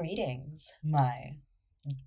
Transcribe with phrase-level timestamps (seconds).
[0.00, 1.36] Greetings, my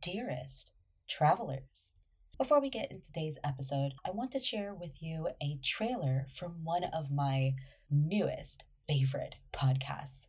[0.02, 0.74] dearest
[1.08, 1.94] travelers.
[2.38, 6.66] Before we get into today's episode, I want to share with you a trailer from
[6.66, 7.54] one of my
[7.90, 10.28] newest favorite podcasts.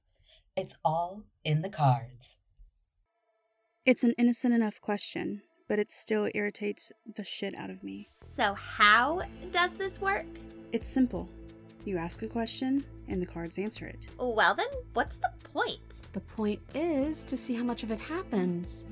[0.57, 2.37] It's all in the cards.
[3.85, 8.09] It's an innocent enough question, but it still irritates the shit out of me.
[8.37, 10.27] So, how does this work?
[10.71, 11.29] It's simple.
[11.85, 14.07] You ask a question, and the cards answer it.
[14.17, 15.81] Well, then, what's the point?
[16.13, 18.87] The point is to see how much of it happens.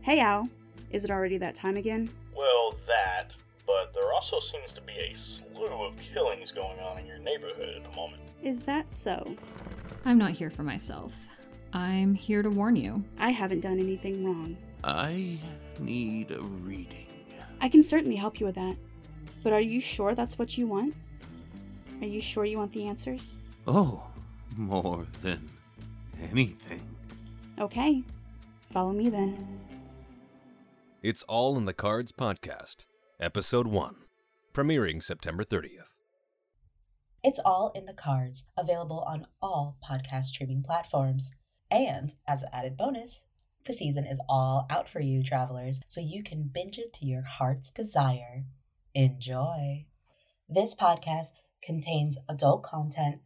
[0.00, 0.48] Hey, Al.
[0.90, 2.08] Is it already that time again?
[2.36, 3.32] Well, that,
[3.66, 5.16] but there also seems to be a
[5.54, 8.22] slew of killings going on in your neighborhood at the moment.
[8.42, 9.36] Is that so?
[10.04, 11.14] I'm not here for myself.
[11.72, 13.02] I'm here to warn you.
[13.18, 14.56] I haven't done anything wrong.
[14.84, 15.40] I
[15.80, 17.06] need a reading.
[17.60, 18.76] I can certainly help you with that.
[19.42, 20.94] But are you sure that's what you want?
[22.00, 23.38] Are you sure you want the answers?
[23.66, 24.04] Oh,
[24.56, 25.50] more than
[26.22, 26.82] anything.
[27.58, 28.02] Okay.
[28.70, 29.60] Follow me then.
[31.02, 32.84] It's All in the Cards podcast,
[33.20, 33.96] Episode 1,
[34.52, 35.94] premiering September 30th.
[37.22, 41.32] It's all in the cards, available on all podcast streaming platforms.
[41.70, 43.24] And as an added bonus,
[43.64, 47.22] the season is all out for you, travelers, so you can binge it to your
[47.22, 48.44] heart's desire.
[48.94, 49.86] Enjoy.
[50.48, 51.28] This podcast
[51.62, 53.20] contains adult content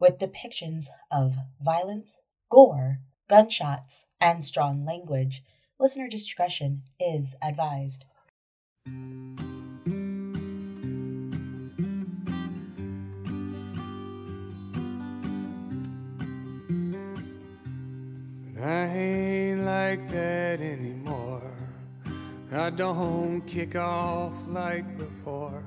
[0.00, 5.42] with depictions of violence, gore, gunshots, and strong language.
[5.78, 8.06] Listener discretion is advised.
[18.60, 21.52] I ain't like that anymore.
[22.52, 25.62] I don't kick off like before.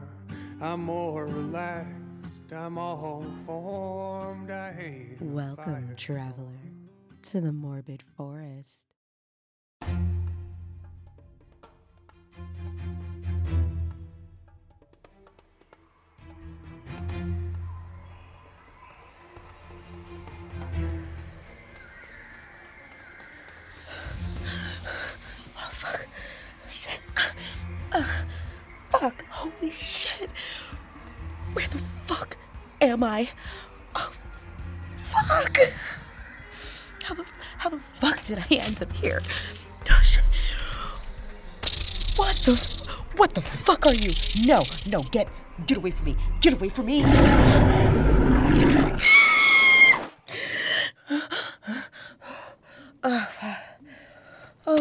[0.62, 2.06] I'm more relaxed.
[2.53, 4.52] I'm all formed.
[4.52, 6.59] I hate Welcome, traveler,
[7.23, 8.86] to the morbid forest.
[32.88, 33.30] Am I?
[33.96, 34.12] Oh,
[34.96, 35.58] fuck.
[37.03, 37.25] How the,
[37.58, 39.22] how the fuck did I end up here?
[39.90, 40.20] Oh.
[42.16, 42.56] What the,
[43.16, 44.12] what the fuck are you?
[44.46, 45.28] No, no, get,
[45.66, 46.16] get away from me.
[46.42, 47.03] Get away from me.
[53.04, 53.28] Oh.
[54.66, 54.75] Oh,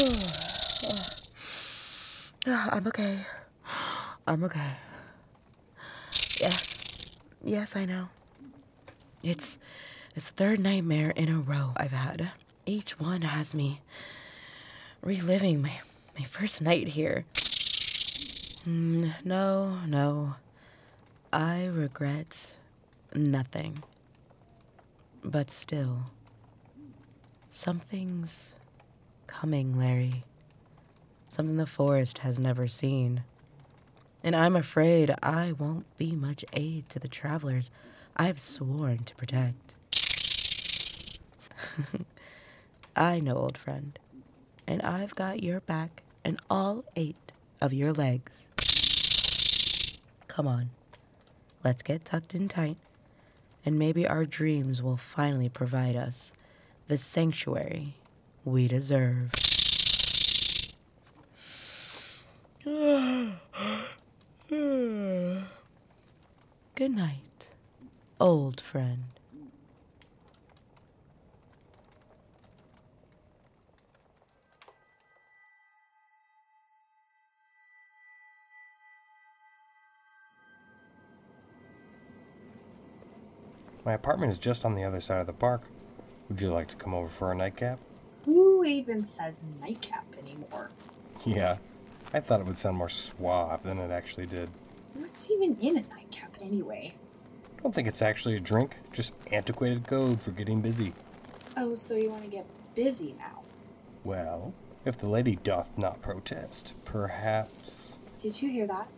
[0.84, 1.06] oh.
[2.48, 3.18] Ah, I'm okay.
[4.26, 4.70] I'm okay.
[7.44, 7.76] Yes.
[7.76, 8.08] I know.
[9.22, 9.58] It's
[10.14, 12.30] it's the third nightmare in a row I've had.
[12.64, 13.80] Each one has me
[15.02, 15.80] reliving my
[16.18, 17.24] my first night here.
[18.66, 20.36] Mm, no, no.
[21.32, 22.56] I regret
[23.14, 23.82] nothing.
[25.22, 26.10] But still,
[27.50, 28.56] something's
[29.26, 30.24] coming, Larry.
[31.28, 33.24] Something the forest has never seen.
[34.26, 37.70] And I'm afraid I won't be much aid to the travelers
[38.16, 39.76] I've sworn to protect.
[42.96, 43.96] I know, old friend,
[44.66, 48.48] and I've got your back and all eight of your legs.
[50.26, 50.70] Come on,
[51.62, 52.78] let's get tucked in tight,
[53.64, 56.34] and maybe our dreams will finally provide us
[56.88, 57.94] the sanctuary
[58.44, 59.30] we deserve.
[64.48, 65.42] Good
[66.78, 67.50] night,
[68.20, 69.06] old friend.
[83.84, 85.62] My apartment is just on the other side of the park.
[86.28, 87.80] Would you like to come over for a nightcap?
[88.24, 90.70] Who even says nightcap anymore?
[91.24, 91.56] Yeah,
[92.16, 94.48] I thought it would sound more suave than it actually did.
[94.94, 96.94] What's even in a nightcap anyway?
[97.58, 100.94] I don't think it's actually a drink, just antiquated code for getting busy.
[101.58, 103.42] Oh, so you want to get busy now?
[104.02, 104.54] Well,
[104.86, 107.98] if the lady doth not protest, perhaps.
[108.18, 108.88] Did you hear that?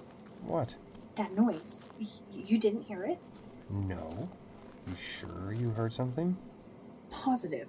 [0.46, 0.76] What?
[1.16, 1.82] That noise.
[2.00, 3.18] Y- you didn't hear it?
[3.68, 4.28] No.
[4.86, 6.36] You sure you heard something?
[7.10, 7.68] Positive.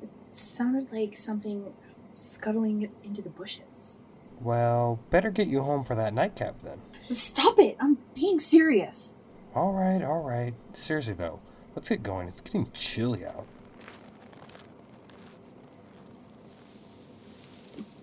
[0.00, 1.74] It sounded like something
[2.14, 3.98] scuttling into the bushes.
[4.40, 6.80] Well, better get you home for that nightcap then.
[7.10, 7.76] Stop it!
[7.80, 9.14] I'm being serious.
[9.54, 10.54] All right, all right.
[10.72, 11.40] Seriously though,
[11.74, 12.28] let's get going.
[12.28, 13.46] It's getting chilly out.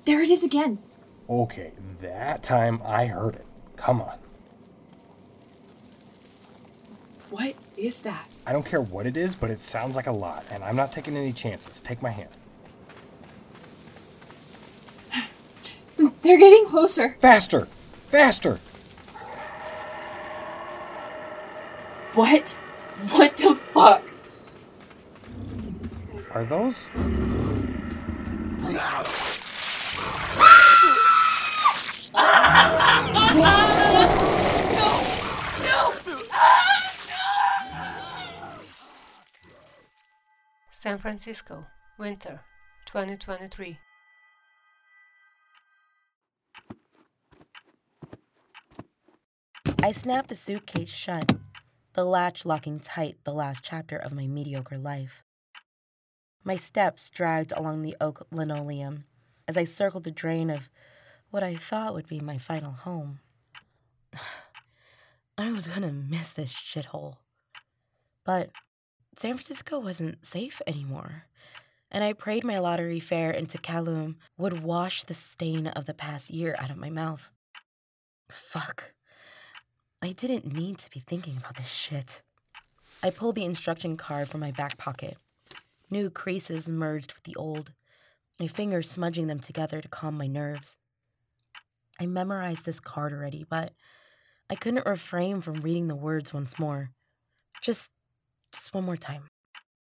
[0.06, 0.80] There it is again.
[1.30, 1.72] Okay,
[2.02, 3.46] that time I heard it.
[3.76, 4.18] Come on.
[7.32, 8.28] What is that?
[8.46, 10.92] I don't care what it is, but it sounds like a lot, and I'm not
[10.92, 11.82] taking any chances.
[11.82, 12.30] Take my hand.
[16.26, 17.18] They're getting closer.
[17.20, 17.68] Faster!
[18.10, 18.56] Faster!
[22.16, 22.60] What?
[23.12, 24.02] What the fuck?
[26.34, 26.90] Are those?
[40.72, 41.68] San Francisco,
[42.00, 42.42] winter,
[42.88, 43.78] 2023.
[49.86, 51.36] I snapped the suitcase shut,
[51.94, 55.24] the latch locking tight the last chapter of my mediocre life.
[56.44, 59.04] My steps dragged along the oak linoleum
[59.48, 60.72] as I circled the drain of
[61.30, 63.20] what I thought would be my final home.
[65.38, 67.18] I was gonna miss this shithole.
[68.24, 68.50] But
[69.16, 71.26] San Francisco wasn't safe anymore,
[71.92, 76.32] and I prayed my lottery fare into Callum would wash the stain of the past
[76.32, 77.30] year out of my mouth.
[78.32, 78.96] Fuck.
[80.06, 82.22] I didn't need to be thinking about this shit.
[83.02, 85.18] I pulled the instruction card from my back pocket.
[85.90, 87.72] New creases merged with the old,
[88.40, 90.78] my fingers smudging them together to calm my nerves.
[92.00, 93.74] I memorized this card already, but
[94.48, 96.92] I couldn't refrain from reading the words once more.
[97.64, 97.90] Just
[98.52, 99.24] just one more time.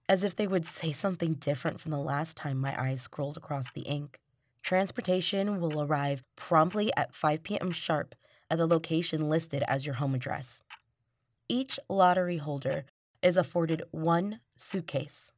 [0.08, 3.70] As if they would say something different from the last time my eyes scrolled across
[3.70, 4.18] the ink.
[4.62, 7.70] Transportation will arrive promptly at 5 p.m.
[7.70, 8.14] sharp
[8.50, 10.62] at the location listed as your home address.
[11.48, 12.84] Each lottery holder
[13.22, 15.32] is afforded one suitcase.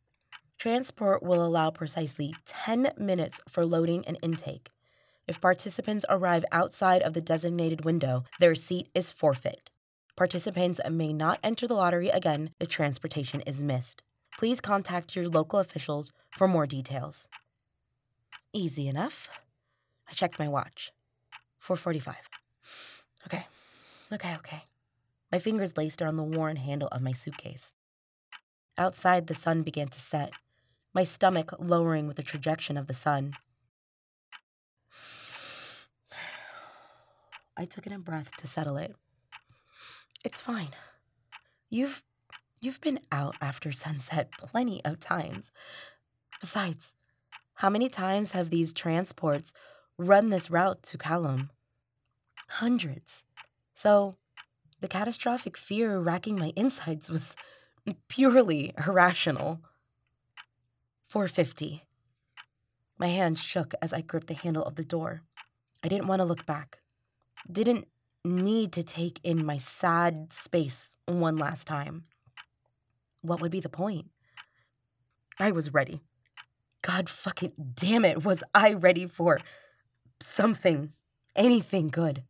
[0.59, 4.71] Transport will allow precisely 10 minutes for loading and intake.
[5.29, 9.71] If participants arrive outside of the designated window, their seat is forfeit.
[10.17, 14.03] Participants may not enter the lottery again if transportation is missed.
[14.37, 17.29] Please contact your local officials for more details.
[18.53, 19.29] Easy enough.
[20.09, 20.93] I checked my watch.
[21.61, 22.15] 4:45.
[23.27, 23.47] Okay.
[24.13, 24.63] Okay, okay.
[25.31, 27.75] My fingers laced around the worn handle of my suitcase.
[28.79, 30.33] Outside, the sun began to set,
[30.95, 33.35] my stomach lowering with the trajectory of the sun.
[37.57, 38.95] I took in a breath to settle it.
[40.25, 40.69] It's fine.
[41.71, 42.05] You've
[42.61, 45.51] you've been out after sunset plenty of times.
[46.41, 46.95] Besides,
[47.55, 49.53] how many times have these transports
[49.99, 51.51] run this route to Callum?
[52.49, 53.25] Hundreds.
[53.75, 54.17] So,
[54.81, 57.37] the catastrophic fear racking my insides was
[58.09, 59.61] purely irrational.
[61.09, 61.85] 450.
[62.99, 65.23] My hand shook as I gripped the handle of the door.
[65.83, 66.79] I didn't want to look back.
[67.51, 67.87] Didn't
[68.25, 72.05] need to take in my sad space one last time.
[73.23, 74.07] What would be the point?
[75.39, 76.03] I was ready.
[76.83, 79.41] God fucking damn it, was I ready for
[80.21, 80.93] something,
[81.37, 82.25] anything good.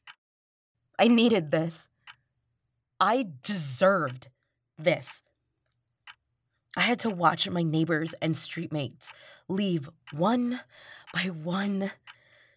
[0.98, 1.88] I needed this.
[3.00, 4.28] I deserved
[4.76, 5.22] this.
[6.76, 9.08] I had to watch my neighbors and streetmates
[9.48, 10.60] leave one
[11.12, 11.92] by one.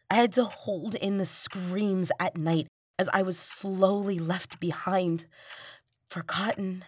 [0.10, 2.68] I had to hold in the screams at night
[3.00, 5.26] as I was slowly left behind,
[6.08, 6.86] forgotten.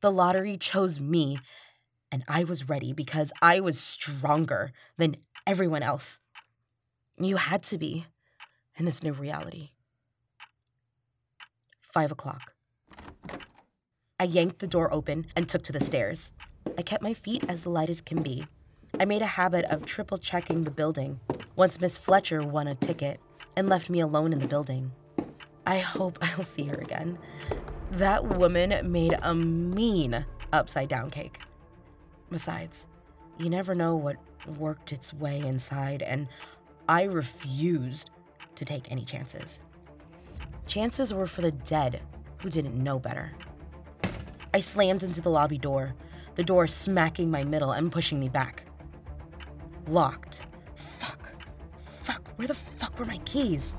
[0.00, 1.38] The lottery chose me,
[2.12, 5.16] and I was ready because I was stronger than
[5.46, 6.20] everyone else.
[7.18, 8.06] You had to be
[8.76, 9.70] in this new reality.
[11.96, 12.52] Five o'clock.
[14.20, 16.34] I yanked the door open and took to the stairs.
[16.76, 18.46] I kept my feet as light as can be.
[19.00, 21.20] I made a habit of triple checking the building
[21.56, 23.18] once Miss Fletcher won a ticket
[23.56, 24.92] and left me alone in the building.
[25.66, 27.16] I hope I'll see her again.
[27.92, 31.38] That woman made a mean upside down cake.
[32.30, 32.86] Besides,
[33.38, 34.16] you never know what
[34.58, 36.28] worked its way inside, and
[36.90, 38.10] I refused
[38.54, 39.60] to take any chances.
[40.66, 42.02] Chances were for the dead
[42.38, 43.32] who didn't know better.
[44.52, 45.94] I slammed into the lobby door,
[46.34, 48.64] the door smacking my middle and pushing me back.
[49.86, 50.44] Locked.
[50.74, 51.32] Fuck.
[51.78, 52.28] Fuck.
[52.36, 53.76] Where the fuck were my keys?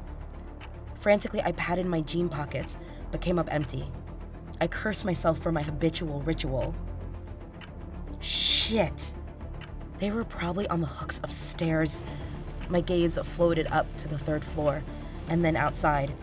[1.00, 2.78] Frantically, I patted my jean pockets,
[3.12, 3.92] but came up empty.
[4.62, 6.74] I cursed myself for my habitual ritual.
[8.20, 9.14] Shit.
[10.00, 12.04] They were probably on the hooks upstairs.
[12.70, 14.84] My gaze floated up to the third floor,
[15.28, 16.14] and then outside.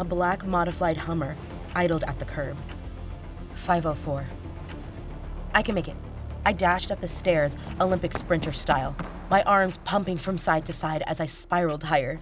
[0.00, 1.36] A black modified Hummer
[1.74, 2.56] idled at the curb.
[3.52, 4.26] 504.
[5.54, 5.96] I can make it.
[6.46, 8.96] I dashed up the stairs, Olympic sprinter style.
[9.28, 12.18] my arms pumping from side to side as I spiraled higher.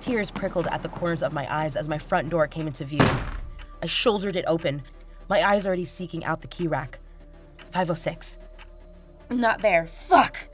[0.00, 3.08] Tears prickled at the corners of my eyes as my front door came into view.
[3.80, 4.82] I shouldered it open,
[5.28, 6.98] my eyes already seeking out the key rack.
[7.70, 8.36] 506.
[9.30, 9.86] Not there.
[9.86, 10.48] Fuck!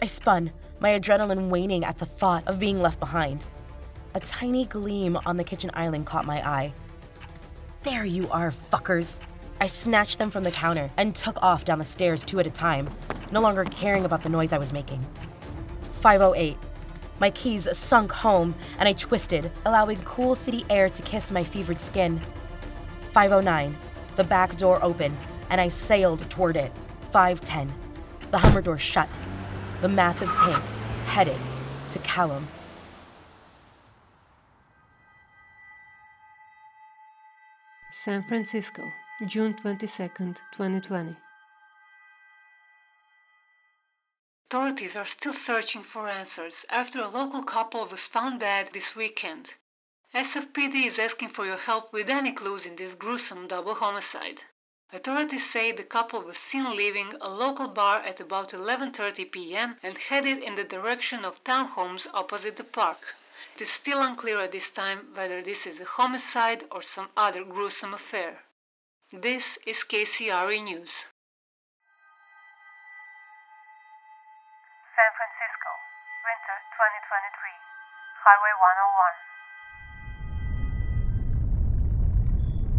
[0.00, 3.44] I spun, my adrenaline waning at the thought of being left behind.
[4.14, 6.74] A tiny gleam on the kitchen island caught my eye.
[7.82, 9.22] There you are, fuckers.
[9.58, 12.50] I snatched them from the counter and took off down the stairs two at a
[12.50, 12.90] time,
[13.30, 15.02] no longer caring about the noise I was making.
[15.92, 16.58] 508.
[17.20, 21.80] My keys sunk home and I twisted, allowing cool city air to kiss my fevered
[21.80, 22.20] skin.
[23.12, 23.76] 509.
[24.16, 25.16] The back door opened
[25.48, 26.70] and I sailed toward it.
[27.12, 27.72] 510.
[28.30, 29.08] The Hummer door shut.
[29.80, 30.62] The massive tank
[31.06, 31.38] headed
[31.90, 32.48] to Callum.
[38.04, 38.92] San Francisco,
[39.26, 41.14] June 22, 2020.
[44.50, 49.54] Authorities are still searching for answers after a local couple was found dead this weekend.
[50.12, 54.42] SFPD is asking for your help with any clues in this gruesome double homicide.
[54.92, 59.78] Authorities say the couple was seen leaving a local bar at about 11:30 p.m.
[59.80, 62.98] and headed in the direction of townhomes opposite the park.
[63.56, 67.44] It is still unclear at this time whether this is a homicide or some other
[67.44, 68.44] gruesome affair.
[69.12, 70.90] This is KCRE News.
[74.96, 75.70] San Francisco,
[76.24, 77.52] winter 2023,
[78.24, 78.54] Highway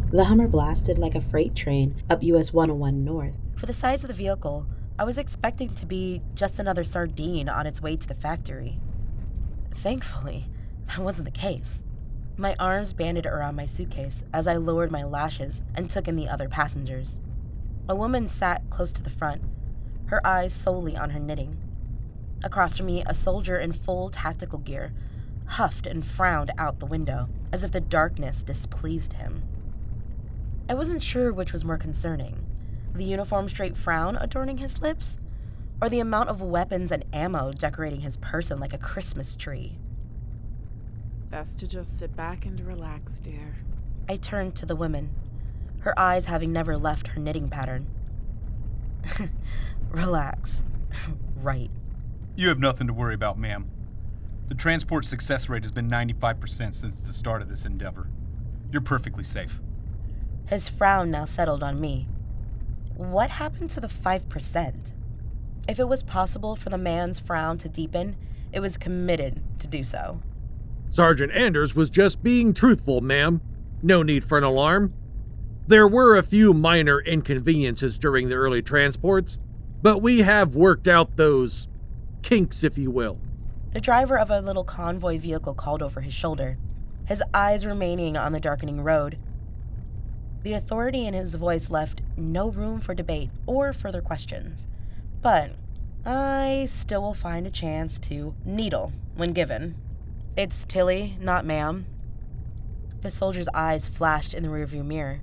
[0.10, 0.13] 101.
[0.13, 3.34] The Hummer blasted like a freight train up US 101 North.
[3.55, 4.65] For the size of the vehicle,
[4.98, 8.79] I was expecting to be just another sardine on its way to the factory.
[9.75, 10.48] Thankfully,
[10.88, 11.84] that wasn't the case.
[12.38, 16.30] My arms banded around my suitcase as I lowered my lashes and took in the
[16.30, 17.20] other passengers.
[17.88, 19.42] A woman sat close to the front,
[20.06, 21.58] her eyes solely on her knitting.
[22.44, 24.92] Across from me, a soldier in full tactical gear
[25.46, 29.44] huffed and frowned out the window, as if the darkness displeased him.
[30.70, 32.46] I wasn't sure which was more concerning
[32.94, 35.20] the uniform straight frown adorning his lips,
[35.82, 39.77] or the amount of weapons and ammo decorating his person like a Christmas tree.
[41.30, 43.58] Best to just sit back and relax, dear.
[44.08, 45.10] I turned to the woman,
[45.80, 47.88] her eyes having never left her knitting pattern.
[49.89, 50.63] relax.
[51.42, 51.72] right.
[52.36, 53.70] You have nothing to worry about, ma'am.
[54.48, 58.08] The transport success rate has been 95% since the start of this endeavor.
[58.72, 59.62] You're perfectly safe.
[60.48, 62.08] His frown now settled on me.
[62.96, 64.92] What happened to the 5%?
[65.67, 68.15] If it was possible for the man's frown to deepen,
[68.51, 70.20] it was committed to do so.
[70.89, 73.41] Sergeant Anders was just being truthful, ma'am.
[73.82, 74.93] No need for an alarm.
[75.65, 79.39] There were a few minor inconveniences during the early transports,
[79.82, 81.70] but we have worked out those
[82.22, 83.20] kinks, if you will.
[83.72, 86.58] The driver of a little convoy vehicle called over his shoulder,
[87.05, 89.17] his eyes remaining on the darkening road.
[90.43, 94.67] The authority in his voice left no room for debate or further questions.
[95.24, 95.53] But
[96.06, 99.75] I still will find a chance to needle when given.
[100.36, 101.86] It's Tilly, not ma'am.
[103.01, 105.22] The soldier's eyes flashed in the rearview mirror.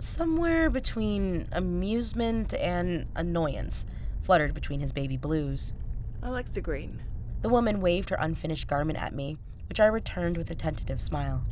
[0.00, 3.86] Somewhere between amusement and annoyance
[4.20, 5.74] fluttered between his baby blues.
[6.22, 7.00] Alexa Green.
[7.42, 11.44] The woman waved her unfinished garment at me, which I returned with a tentative smile.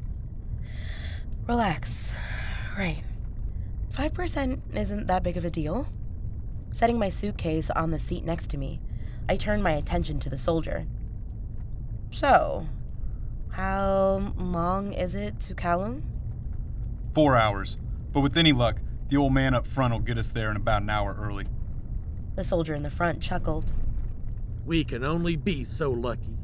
[1.47, 2.15] Relax.
[2.77, 3.05] Right.
[3.93, 5.87] 5% isn't that big of a deal.
[6.73, 8.81] Setting my suitcase on the seat next to me,
[9.29, 10.87] I turned my attention to the soldier.
[12.11, 12.67] So,
[13.51, 16.03] how long is it to Callum?
[17.15, 17.77] Four hours.
[18.13, 20.83] But with any luck, the old man up front will get us there in about
[20.83, 21.47] an hour early.
[22.37, 23.75] The soldier in the front chuckled.
[24.65, 26.37] We can only be so lucky.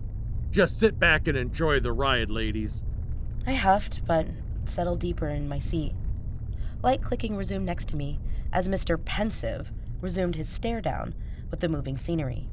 [0.50, 2.82] Just sit back and enjoy the ride, ladies.
[3.46, 4.26] I huffed, but
[4.64, 5.94] settled deeper in my seat.
[6.82, 8.18] Light clicking resumed next to me
[8.52, 9.02] as Mr.
[9.02, 9.72] Pensive
[10.04, 11.14] resumed his stare down
[11.50, 12.46] with the moving scenery.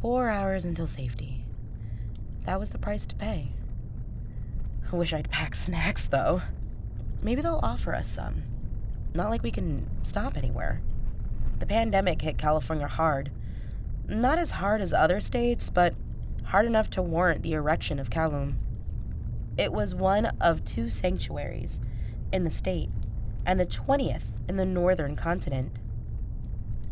[0.00, 1.44] Four hours until safety.
[2.46, 3.52] That was the price to pay.
[4.90, 6.40] I wish I'd packed snacks, though.
[7.22, 8.44] Maybe they'll offer us some.
[9.12, 10.80] Not like we can stop anywhere.
[11.58, 13.30] The pandemic hit California hard.
[14.08, 15.94] Not as hard as other states, but
[16.46, 18.58] hard enough to warrant the erection of Callum.
[19.58, 21.82] It was one of two sanctuaries
[22.32, 22.88] in the state,
[23.44, 25.78] and the 20th in the northern continent.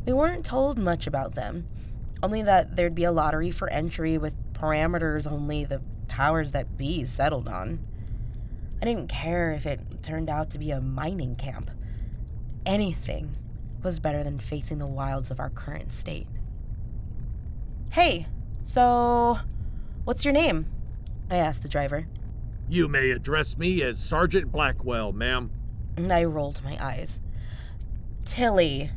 [0.09, 1.69] We weren't told much about them,
[2.23, 7.05] only that there'd be a lottery for entry with parameters only the powers that be
[7.05, 7.87] settled on.
[8.81, 11.71] I didn't care if it turned out to be a mining camp.
[12.65, 13.37] Anything
[13.83, 16.27] was better than facing the wilds of our current state.
[17.93, 18.25] Hey,
[18.63, 19.41] so
[20.05, 20.65] what's your name?
[21.29, 22.07] I asked the driver.
[22.67, 25.51] You may address me as Sergeant Blackwell, ma'am.
[25.99, 27.21] And I rolled my eyes.
[28.25, 28.91] Tilly.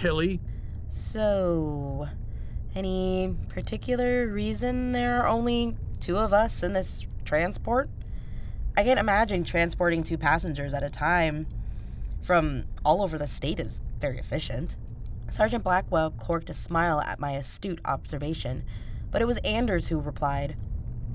[0.00, 0.40] Tilly?
[0.88, 2.08] So,
[2.74, 7.90] any particular reason there are only two of us in this transport?
[8.78, 11.46] I can't imagine transporting two passengers at a time
[12.22, 14.78] from all over the state is very efficient.
[15.28, 18.64] Sergeant Blackwell corked a smile at my astute observation,
[19.10, 20.56] but it was Anders who replied,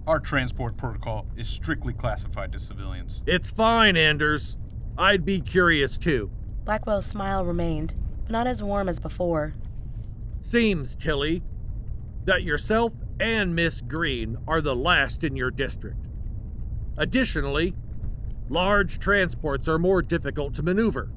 [0.05, 3.23] Our transport protocol is strictly classified to civilians.
[3.25, 4.57] It's fine, Anders.
[4.95, 6.29] I'd be curious too.
[6.65, 9.53] Blackwell's smile remained, but not as warm as before.
[10.41, 11.43] Seems, Tilly,
[12.25, 16.07] that yourself and Miss Green are the last in your district.
[16.97, 17.75] Additionally,
[18.49, 21.09] large transports are more difficult to maneuver.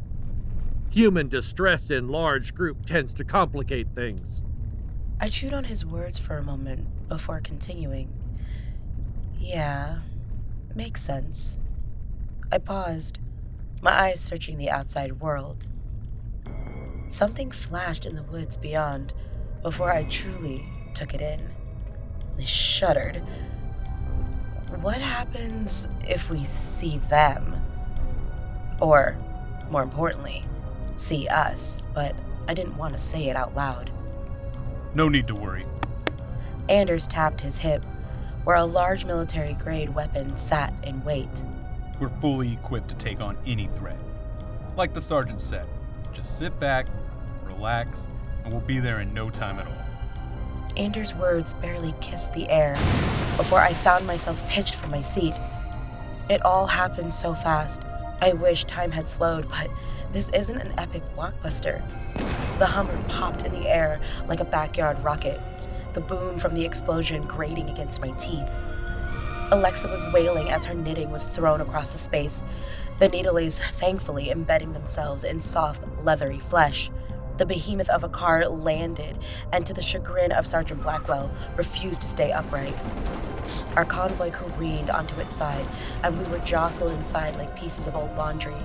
[0.90, 4.42] Human distress in large group tends to complicate things.
[5.20, 8.12] I chewed on his words for a moment before continuing.
[9.38, 9.98] Yeah,
[10.74, 11.58] makes sense.
[12.50, 13.18] I paused,
[13.82, 15.66] my eyes searching the outside world.
[17.08, 19.14] Something flashed in the woods beyond
[19.62, 21.40] before I truly took it in.
[22.38, 23.22] I shuddered.
[24.80, 27.54] What happens if we see them?
[28.80, 29.16] Or,
[29.70, 30.44] more importantly,
[30.96, 32.14] see us, but
[32.46, 33.90] I didn't want to say it out loud.
[34.94, 35.64] No need to worry.
[36.68, 37.84] Anders tapped his hip,
[38.44, 41.44] where a large military grade weapon sat in wait.
[41.98, 43.98] We're fully equipped to take on any threat.
[44.76, 45.66] Like the sergeant said,
[46.18, 46.88] just sit back,
[47.44, 48.08] relax,
[48.42, 49.72] and we'll be there in no time at all.
[50.76, 52.74] Anders' words barely kissed the air
[53.36, 55.34] before I found myself pitched from my seat.
[56.28, 57.82] It all happened so fast.
[58.20, 59.70] I wish time had slowed, but
[60.10, 61.82] this isn't an epic blockbuster.
[62.58, 65.40] The Hummer popped in the air like a backyard rocket,
[65.94, 68.50] the boom from the explosion grating against my teeth.
[69.52, 72.42] Alexa was wailing as her knitting was thrown across the space,
[72.98, 76.90] the needles thankfully embedding themselves in soft, leathery flesh.
[77.36, 79.18] The behemoth of a car landed,
[79.52, 82.74] and to the chagrin of Sergeant Blackwell, refused to stay upright.
[83.76, 85.64] Our convoy careened onto its side,
[86.02, 88.56] and we were jostled inside like pieces of old laundry.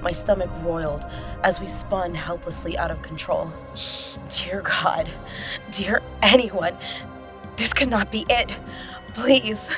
[0.00, 1.04] My stomach roiled
[1.42, 3.52] as we spun helplessly out of control.
[4.30, 5.10] Dear God,
[5.70, 6.74] dear anyone,
[7.58, 8.54] this cannot be it.
[9.12, 9.68] Please.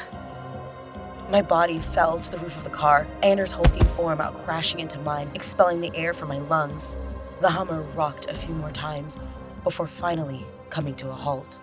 [1.32, 4.98] My body fell to the roof of the car, Anders' hulking form out crashing into
[4.98, 6.94] mine, expelling the air from my lungs.
[7.40, 9.18] The Hummer rocked a few more times
[9.64, 11.58] before finally coming to a halt.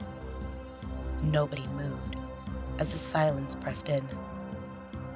[1.22, 2.16] Nobody moved
[2.80, 4.04] as the silence pressed in.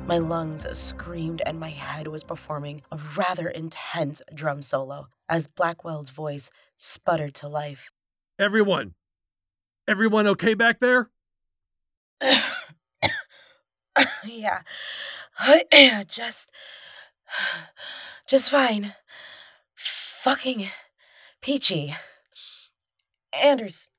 [0.06, 6.12] My lungs screamed and my head was performing a rather intense drum solo as Blackwell's
[6.12, 7.92] voice sputtered to life.
[8.38, 8.94] Everyone!
[9.88, 11.10] Everyone okay back there?
[14.26, 14.62] yeah.
[16.08, 16.52] Just.
[18.28, 18.96] just fine.
[19.76, 20.70] Fucking
[21.42, 21.96] peachy.
[23.42, 23.90] Anders.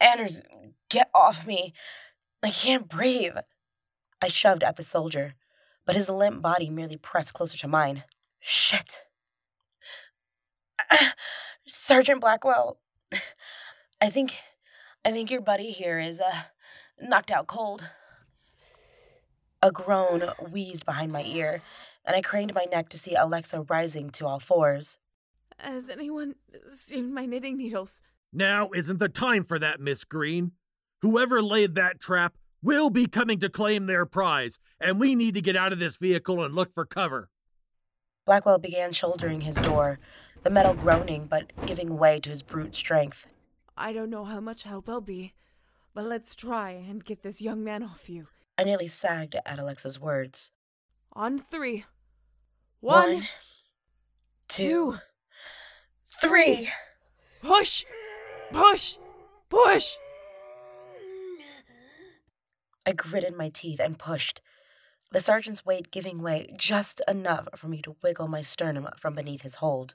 [0.00, 0.40] Anders,
[0.88, 1.74] get off me.
[2.42, 3.36] I can't breathe.
[4.22, 5.34] I shoved at the soldier,
[5.84, 8.04] but his limp body merely pressed closer to mine.
[8.38, 9.00] Shit.
[11.66, 12.78] Sergeant Blackwell,
[14.00, 14.38] I think
[15.04, 16.42] I think your buddy here is uh
[17.00, 17.90] knocked out cold.
[19.62, 21.60] A groan wheezed behind my ear,
[22.04, 24.98] and I craned my neck to see Alexa rising to all fours.
[25.58, 26.36] Has anyone
[26.74, 28.00] seen my knitting needles?
[28.32, 30.52] Now isn't the time for that, Miss Green.
[31.02, 35.42] Whoever laid that trap will be coming to claim their prize, and we need to
[35.42, 37.28] get out of this vehicle and look for cover.
[38.24, 39.98] Blackwell began shouldering his door,
[40.42, 43.26] the metal groaning but giving way to his brute strength.
[43.76, 45.34] I don't know how much help I'll be,
[45.92, 48.28] but let's try and get this young man off you.
[48.60, 50.50] I nearly sagged at Alexa's words.
[51.14, 51.86] On three.
[52.80, 53.28] One, One
[54.48, 54.98] two,
[56.20, 56.68] three.
[57.40, 57.86] Push!
[58.52, 58.98] Push!
[59.48, 59.96] Push!
[62.84, 64.42] I gritted my teeth and pushed,
[65.10, 69.40] the sergeant's weight giving way just enough for me to wiggle my sternum from beneath
[69.40, 69.94] his hold.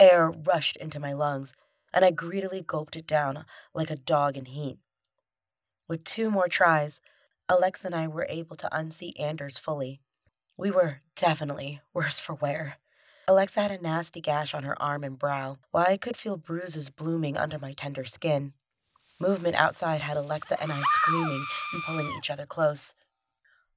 [0.00, 1.52] Air rushed into my lungs,
[1.92, 4.78] and I greedily gulped it down like a dog in heat.
[5.86, 7.02] With two more tries,
[7.48, 10.00] Alexa and I were able to unseat Anders fully.
[10.56, 12.78] We were definitely worse for wear.
[13.28, 16.90] Alexa had a nasty gash on her arm and brow, while I could feel bruises
[16.90, 18.52] blooming under my tender skin.
[19.20, 22.94] Movement outside had Alexa and I screaming and pulling each other close.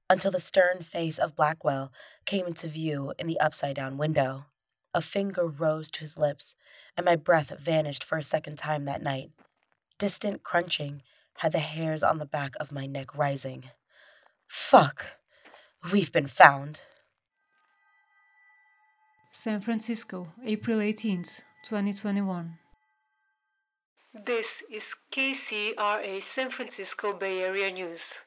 [0.08, 1.92] Until the stern face of Blackwell
[2.26, 4.46] came into view in the upside down window.
[4.92, 6.56] A finger rose to his lips,
[6.96, 9.30] and my breath vanished for a second time that night.
[9.98, 11.02] distant crunching
[11.40, 13.64] had the hairs on the back of my neck rising.
[14.46, 15.06] Fuck!
[15.90, 16.82] We've been found.
[19.32, 22.58] San Francisco, April 18th, 2021.
[24.12, 28.18] This is KCRA San Francisco Bay Area News.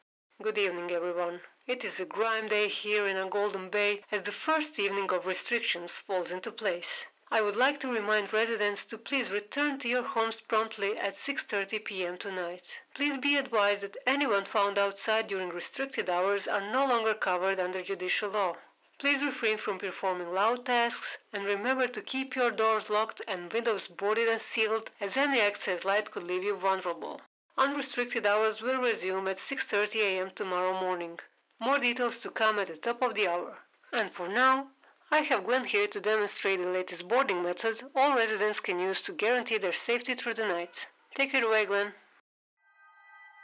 [0.42, 1.42] Good evening, everyone.
[1.68, 5.28] It is a grime day here in our Golden Bay as the first evening of
[5.28, 7.06] restrictions falls into place.
[7.36, 11.84] I would like to remind residents to please return to your homes promptly at 6:30
[11.84, 12.16] p.m.
[12.16, 12.78] tonight.
[12.94, 17.82] Please be advised that anyone found outside during restricted hours are no longer covered under
[17.82, 18.58] judicial law.
[19.00, 23.88] Please refrain from performing loud tasks and remember to keep your doors locked and windows
[23.88, 27.20] boarded and sealed as any excess light could leave you vulnerable.
[27.58, 30.30] Unrestricted hours will resume at 6:30 a.m.
[30.30, 31.20] tomorrow morning.
[31.58, 33.58] More details to come at the top of the hour.
[33.92, 34.70] And for now,
[35.14, 39.14] I have Glenn here to demonstrate the latest boarding method all residents can use to
[39.14, 40.88] guarantee their safety through the night.
[41.16, 41.94] Take it away, Glenn.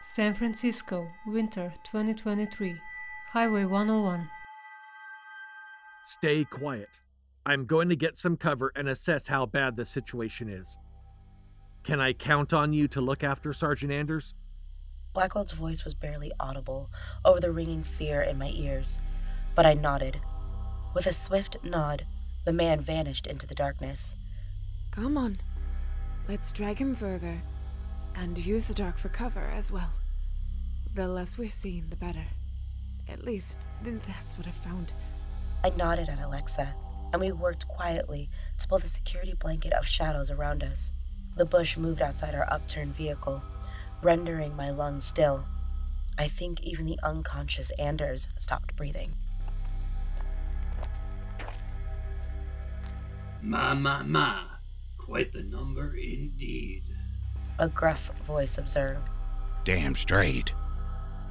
[0.02, 2.76] San Francisco, winter 2023,
[3.34, 4.28] Highway 101.
[6.06, 7.02] Stay quiet.
[7.46, 10.76] I'm going to get some cover and assess how bad the situation is.
[11.84, 14.34] Can I count on you to look after Sergeant Anders?
[15.14, 16.90] Blackwell's voice was barely audible
[17.24, 19.00] over the ringing fear in my ears,
[19.56, 20.20] but I nodded.
[20.93, 22.06] With a swift nod,
[22.45, 24.15] the man vanished into the darkness.
[24.91, 25.39] Come on.
[26.28, 27.41] Let's drag him further.
[28.15, 29.91] And use the dark for cover as well.
[30.95, 32.25] The less we're seen, the better.
[33.08, 34.91] At least, that's what I found.
[35.63, 36.73] I nodded at Alexa,
[37.13, 38.28] and we worked quietly
[38.60, 40.91] to pull the security blanket of shadows around us.
[41.38, 43.41] The bush moved outside our upturned vehicle,
[44.02, 45.45] rendering my lungs still.
[46.17, 49.13] I think even the unconscious Anders stopped breathing.
[53.41, 54.43] My, my, my.
[54.97, 56.84] Quite the number indeed.
[57.58, 59.08] A gruff voice observed.
[59.63, 60.52] Damn straight.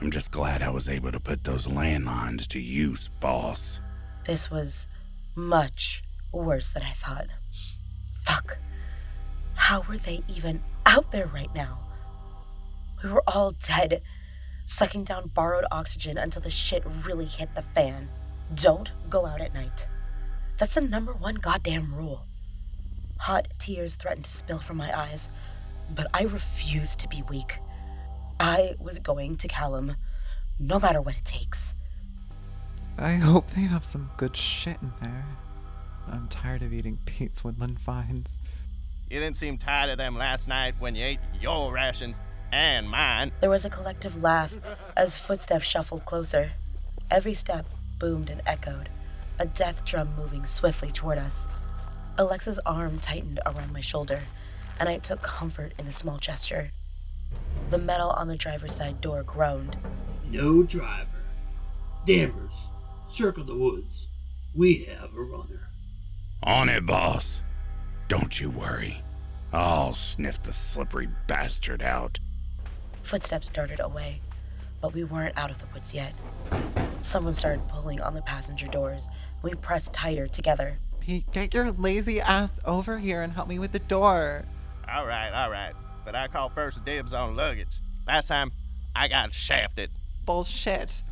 [0.01, 3.81] I'm just glad I was able to put those landlines to use, boss.
[4.27, 4.87] This was
[5.35, 7.27] much worse than I thought.
[8.23, 8.59] Fuck.
[9.55, 11.79] How were they even out there right now?
[13.03, 14.03] We were all dead,
[14.65, 18.09] sucking down borrowed oxygen until the shit really hit the fan.
[18.55, 19.89] Don't go out at night.
[20.59, 22.25] That's the number one goddamn rule.
[23.21, 25.31] Hot tears threatened to spill from my eyes,
[25.95, 27.59] but I refused to be weak.
[28.41, 29.97] I was going to Callum,
[30.59, 31.75] no matter what it takes.
[32.99, 35.25] I hope they have some good shit in there.
[36.11, 38.41] I'm tired of eating Pete's woodland finds.
[39.11, 42.21] You didn't seem tired of them last night when you ate your rations
[42.53, 43.31] and mine.
[43.41, 44.57] There was a collective laugh
[44.97, 46.51] as footsteps shuffled closer.
[47.11, 47.67] Every step
[47.99, 48.89] boomed and echoed,
[49.39, 51.47] a death drum moving swiftly toward us.
[52.17, 54.23] Alexa's arm tightened around my shoulder,
[54.81, 56.71] and I took comfort in the small gesture.
[57.71, 59.77] The metal on the driver's side door groaned.
[60.31, 61.07] No driver.
[62.07, 62.67] Danvers,
[63.11, 64.09] circle the woods.
[64.55, 65.69] We have a runner.
[66.43, 67.41] On it, boss.
[68.09, 69.03] Don't you worry.
[69.53, 72.19] I'll sniff the slippery bastard out.
[73.03, 74.21] Footsteps darted away,
[74.81, 76.13] but we weren't out of the woods yet.
[77.01, 79.09] Someone started pulling on the passenger doors.
[79.43, 80.79] We pressed tighter together.
[81.01, 84.45] Pete, get your lazy ass over here and help me with the door.
[84.93, 85.73] All right, all right.
[86.05, 87.69] But I call first dibs on luggage.
[88.07, 88.51] Last time,
[88.97, 89.91] I got shafted.
[90.27, 91.03] Bullshit.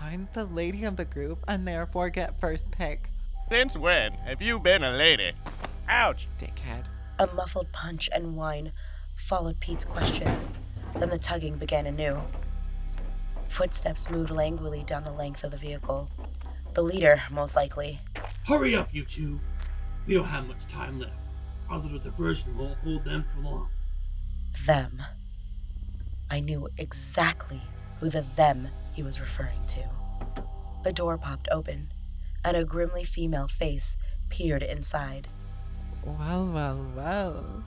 [0.00, 3.08] I'm the lady of the group and therefore get first pick.
[3.48, 5.32] Since when have you been a lady?
[5.88, 6.28] Ouch!
[6.38, 6.84] Dickhead.
[7.18, 8.72] A muffled punch and whine
[9.14, 10.38] followed Pete's question.
[10.96, 12.20] Then the tugging began anew.
[13.48, 16.10] Footsteps moved languidly down the length of the vehicle.
[16.74, 18.00] The leader, most likely.
[18.48, 19.38] Hurry up, you two.
[20.06, 21.12] We don't have much time left.
[21.70, 23.68] Our little diversion won't hold them for long.
[24.66, 25.02] Them.
[26.30, 27.60] I knew exactly
[28.00, 29.84] who the them he was referring to.
[30.82, 31.88] The door popped open,
[32.44, 33.96] and a grimly female face
[34.28, 35.28] peered inside.
[36.04, 37.64] Well, well, well.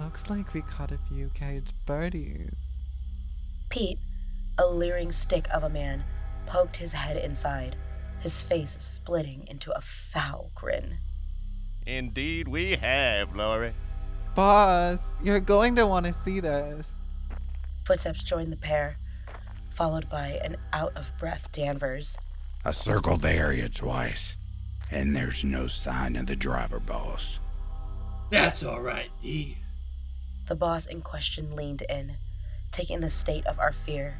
[0.00, 2.54] Looks like we caught a few caged birdies.
[3.68, 3.98] Pete,
[4.58, 6.04] a leering stick of a man,
[6.46, 7.76] poked his head inside,
[8.20, 10.98] his face splitting into a foul grin.
[11.86, 13.74] Indeed, we have, Laurie.
[14.34, 16.94] Boss, you're going to want to see this.
[17.84, 18.96] Footsteps joined the pair,
[19.70, 22.16] followed by an out of breath Danvers.
[22.64, 24.36] I circled the area twice,
[24.90, 27.38] and there's no sign of the driver, boss.
[28.30, 29.58] That's all right, D.
[30.48, 32.14] The boss in question leaned in,
[32.72, 34.14] taking the state of our fear.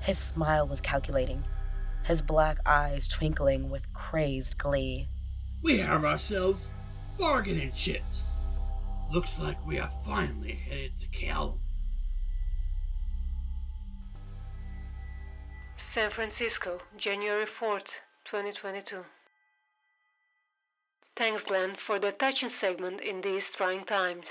[0.00, 1.44] His smile was calculating,
[2.06, 5.08] his black eyes twinkling with crazed glee.
[5.62, 6.70] We have ourselves
[7.18, 8.28] bargaining chips.
[9.12, 11.58] Looks like we are finally headed to Callum.
[15.92, 17.90] San Francisco, January 4th,
[18.24, 19.04] 2022.
[21.16, 24.26] Thanks, Glenn, for the touching segment in these trying times.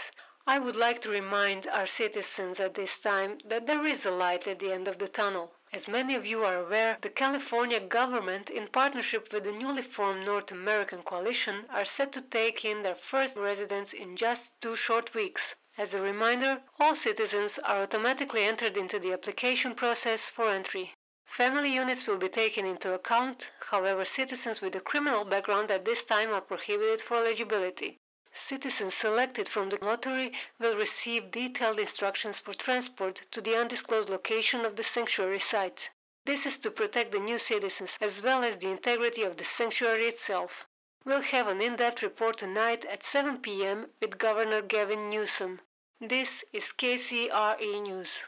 [0.47, 4.47] I would like to remind our citizens at this time that there is a light
[4.47, 5.51] at the end of the tunnel.
[5.73, 10.23] As many of you are aware, the California government, in partnership with the newly formed
[10.23, 15.15] North American Coalition, are set to take in their first residents in just two short
[15.15, 15.55] weeks.
[15.77, 20.93] As a reminder, all citizens are automatically entered into the application process for entry.
[21.25, 26.03] Family units will be taken into account, however, citizens with a criminal background at this
[26.03, 27.99] time are prohibited for eligibility.
[28.37, 34.65] Citizens selected from the lottery will receive detailed instructions for transport to the undisclosed location
[34.65, 35.89] of the sanctuary site.
[36.25, 40.09] This is to protect the new citizens as well as the integrity of the sanctuary
[40.09, 40.67] itself.
[41.05, 43.89] We'll have an in depth report tonight at 7 p.m.
[44.01, 45.61] with Governor Gavin Newsom.
[46.01, 48.23] This is KCRE News.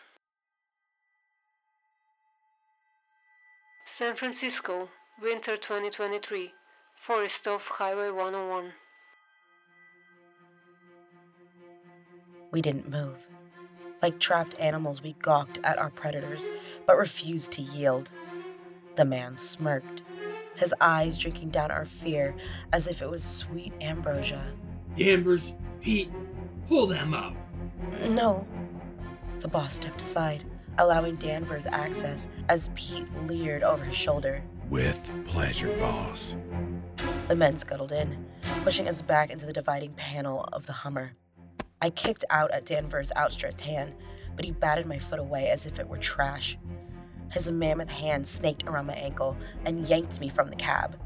[3.86, 4.89] San Francisco,
[5.20, 6.54] winter 2023,
[6.96, 8.74] Forest off Highway 101.
[12.58, 13.28] We didn't move.
[14.02, 16.50] Like trapped animals, we gawked at our predators,
[16.88, 18.12] but refused to yield.
[18.96, 20.02] The man smirked,
[20.56, 22.36] his eyes drinking down our fear
[22.74, 24.41] as if it was sweet ambrosia.
[24.96, 26.10] Danvers, Pete,
[26.67, 27.36] pull them up.
[28.08, 28.48] No.
[29.39, 30.43] The boss stepped aside,
[30.80, 34.41] allowing Danvers access as Pete leered over his shoulder.
[34.72, 36.36] With pleasure, boss.
[37.28, 38.26] The men scuttled in,
[38.63, 41.12] pushing us back into the dividing panel of the Hummer.
[41.82, 43.94] I kicked out at Danvers' outstretched hand,
[44.36, 46.58] but he batted my foot away as if it were trash.
[47.32, 50.98] His mammoth hand snaked around my ankle and yanked me from the cab.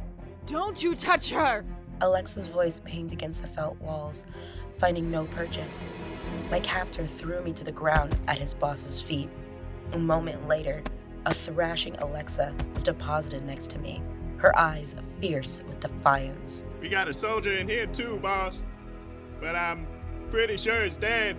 [0.46, 1.66] Don't you touch her!
[2.00, 4.26] Alexa's voice pinged against the felt walls,
[4.78, 5.84] finding no purchase.
[6.50, 9.30] My captor threw me to the ground at his boss's feet.
[9.92, 10.84] A moment later,
[11.26, 14.02] a thrashing Alexa was deposited next to me,
[14.38, 16.64] her eyes fierce with defiance.
[16.80, 18.64] We got a soldier in here too, boss.
[19.40, 19.86] But I'm
[20.32, 21.36] pretty sure it's dead.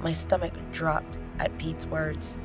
[0.00, 2.38] My stomach dropped at Pete's words.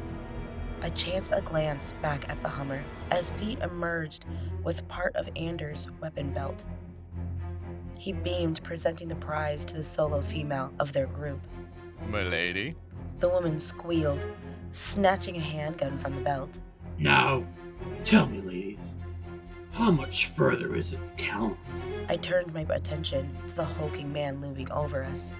[0.81, 4.25] I chanced a glance back at the Hummer as Pete emerged
[4.63, 6.65] with part of Anders' weapon belt.
[7.97, 11.39] He beamed, presenting the prize to the solo female of their group.
[12.09, 12.75] Milady?
[13.19, 14.27] The woman squealed,
[14.73, 16.59] snatching a handgun from the belt.
[16.99, 17.45] Now,
[18.03, 18.93] tell me, ladies,
[19.71, 21.57] how much further is it to count?
[22.09, 25.33] I turned my attention to the hulking man looming over us.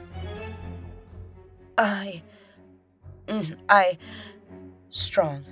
[1.77, 2.23] I.
[3.27, 3.97] mm, I.
[4.89, 5.45] strong.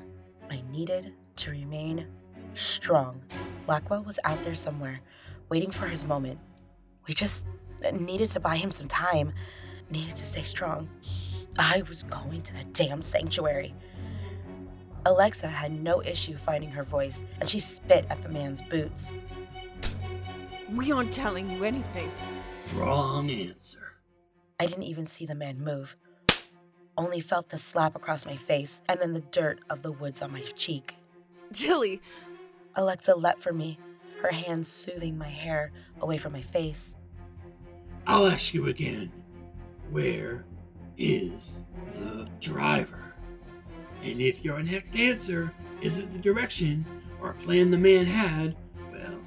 [0.49, 2.07] I needed to remain
[2.53, 3.21] strong.
[3.65, 4.99] Blackwell was out there somewhere,
[5.49, 6.39] waiting for his moment.
[7.07, 7.45] We just
[7.93, 9.33] needed to buy him some time,
[9.89, 10.89] needed to stay strong.
[11.57, 13.73] I was going to the damn sanctuary.
[15.05, 19.12] Alexa had no issue finding her voice, and she spit at the man's boots.
[20.71, 22.12] We aren't telling you anything.
[22.73, 23.79] Wrong answer.
[24.59, 25.97] I didn't even see the man move,
[26.97, 30.32] only felt the slap across my face and then the dirt of the woods on
[30.32, 30.95] my cheek.
[31.51, 32.01] Tilly!
[32.75, 33.77] Alexa leapt for me,
[34.21, 36.95] her hands soothing my hair away from my face.
[38.08, 39.12] I'll ask you again.
[39.89, 40.45] Where
[40.97, 43.15] is the driver?
[44.03, 46.86] And if your next answer isn't the direction
[47.21, 48.56] or plan the man had,
[48.91, 49.19] well,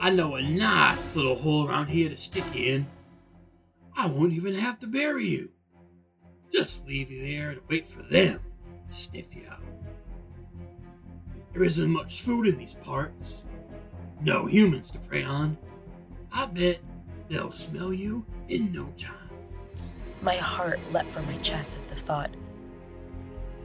[0.00, 2.86] I know a nice little hole around here to stick you in.
[3.96, 5.50] I won't even have to bury you.
[6.52, 8.40] Just leave you there to wait for them
[8.88, 9.62] to sniff you out.
[11.52, 13.44] There isn't much food in these parts.
[14.20, 15.56] No humans to prey on.
[16.32, 16.80] I bet
[17.28, 19.14] they'll smell you in no time.
[20.22, 22.30] My heart leapt from my chest at the thought.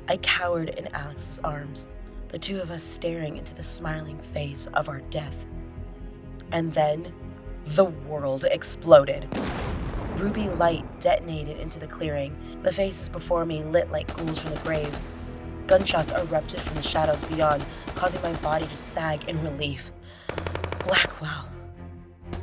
[0.08, 1.88] I cowered in Alex's arms,
[2.28, 5.36] the two of us staring into the smiling face of our death.
[6.52, 7.14] And then
[7.66, 9.28] the world exploded.
[10.18, 14.60] Ruby light detonated into the clearing, the faces before me lit like ghouls from the
[14.60, 14.98] grave.
[15.68, 19.92] Gunshots erupted from the shadows beyond, causing my body to sag in relief.
[20.86, 21.50] Blackwell.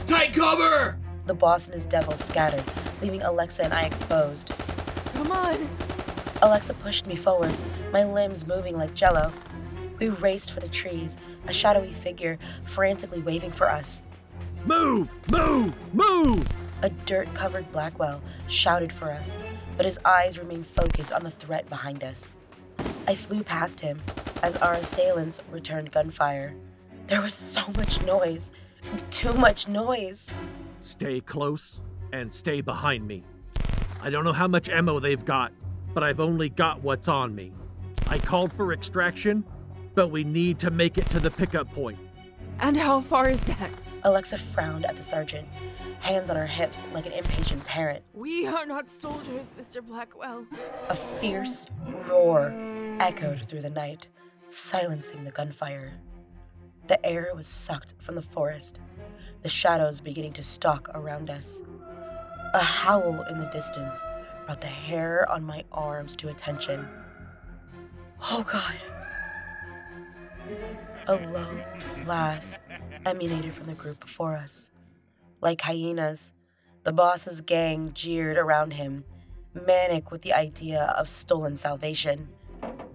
[0.06, 0.98] Take cover!
[1.26, 2.64] The boss and his devils scattered,
[3.00, 4.52] leaving Alexa and I exposed.
[5.14, 5.68] Come on!
[6.42, 7.54] Alexa pushed me forward,
[7.92, 9.32] my limbs moving like jello.
[9.98, 14.04] We raced for the trees, a shadowy figure frantically waving for us.
[14.64, 15.10] Move!
[15.30, 15.74] Move!
[15.94, 16.46] Move!
[16.82, 19.38] A dirt covered Blackwell shouted for us,
[19.76, 22.32] but his eyes remained focused on the threat behind us.
[23.06, 24.00] I flew past him
[24.42, 26.54] as our assailants returned gunfire.
[27.06, 28.50] There was so much noise,
[29.10, 30.30] too much noise.
[30.78, 31.80] Stay close
[32.12, 33.24] and stay behind me.
[34.02, 35.52] I don't know how much ammo they've got,
[35.92, 37.52] but I've only got what's on me.
[38.08, 39.44] I called for extraction,
[39.94, 41.98] but we need to make it to the pickup point.
[42.60, 43.70] And how far is that?
[44.02, 45.46] Alexa frowned at the sergeant,
[46.00, 48.02] hands on her hips like an impatient parent.
[48.14, 49.84] We are not soldiers, Mr.
[49.84, 50.46] Blackwell.
[50.88, 51.66] A fierce
[52.08, 52.52] roar
[52.98, 54.08] echoed through the night,
[54.46, 55.92] silencing the gunfire.
[56.88, 58.80] The air was sucked from the forest,
[59.42, 61.62] the shadows beginning to stalk around us.
[62.54, 64.02] A howl in the distance
[64.46, 66.88] brought the hair on my arms to attention.
[68.22, 68.76] Oh God.
[71.06, 71.60] A low
[72.06, 72.54] laugh
[73.06, 74.70] emanated from the group before us.
[75.40, 76.34] Like hyenas,
[76.84, 79.04] the boss's gang jeered around him,
[79.54, 82.28] manic with the idea of stolen salvation.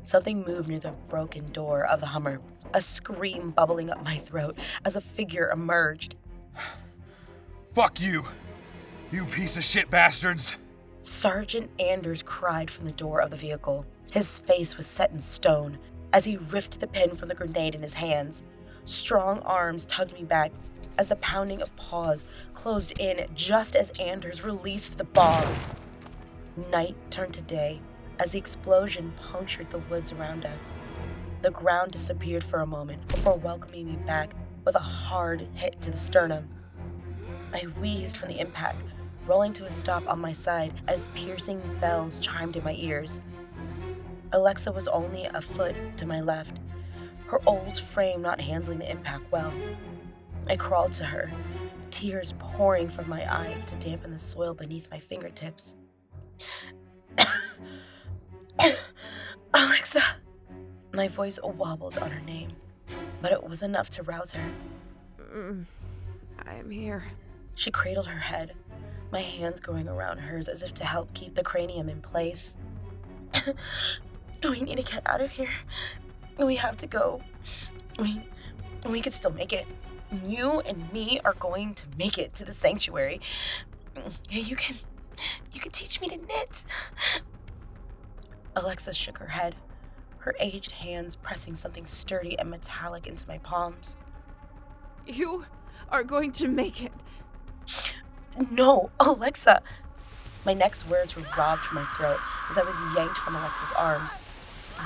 [0.04, 2.40] Something moved near the broken door of the Hummer,
[2.74, 6.16] a scream bubbling up my throat as a figure emerged.
[7.74, 8.26] Fuck you!
[9.12, 10.56] You piece of shit bastards!
[11.02, 13.86] Sergeant Anders cried from the door of the vehicle.
[14.12, 15.80] His face was set in stone
[16.14, 18.44] as he ripped the pin from the grenade in his hands.
[18.86, 20.52] Strong arms tugged me back
[20.98, 25.56] as the pounding of paws closed in just as Anders released the bomb.
[26.71, 27.82] Night turned to day
[28.19, 30.76] as the explosion punctured the woods around us.
[31.41, 35.91] The ground disappeared for a moment before welcoming me back with a hard hit to
[35.91, 36.48] the sternum.
[37.54, 38.78] I wheezed from the impact,
[39.26, 43.21] rolling to a stop on my side as piercing bells chimed in my ears.
[44.32, 46.60] Alexa was only a foot to my left,
[47.28, 49.54] her old frame not handling the impact well.
[50.48, 51.32] I crawled to her,
[51.92, 55.76] tears pouring from my eyes to dampen the soil beneath my fingertips.
[59.54, 60.02] Alexa!
[60.94, 62.52] My voice wobbled on her name,
[63.22, 64.50] but it was enough to rouse her.
[65.34, 65.66] Mm,
[66.46, 67.04] I am here.
[67.56, 68.54] She cradled her head,
[69.12, 72.56] my hands going around hers as if to help keep the cranium in place.
[74.44, 75.50] we need to get out of here.
[76.38, 77.21] We have to go.
[77.98, 78.21] We
[78.86, 79.65] we could still make it.
[80.24, 83.21] You and me are going to make it to the sanctuary.
[84.30, 84.76] You can
[85.54, 86.65] you can teach me to knit.
[88.56, 89.56] Alexa shook her head,
[90.19, 93.98] her aged hands pressing something sturdy and metallic into my palms.
[95.08, 95.45] You
[95.89, 96.91] are going to make it.
[98.52, 99.62] No, Alexa!
[100.45, 102.19] My next words were robbed from my throat
[102.52, 104.12] as I was yanked from Alexa's arms.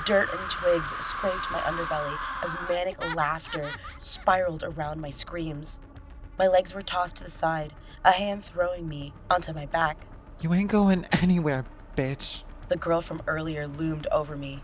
[0.06, 5.80] Dirt and twigs scraped my underbelly as manic laughter spiraled around my screams.
[6.38, 7.74] My legs were tossed to the side,
[8.04, 10.06] a hand throwing me onto my back.
[10.40, 11.64] You ain't going anywhere,
[11.96, 12.44] bitch.
[12.68, 14.62] The girl from earlier loomed over me,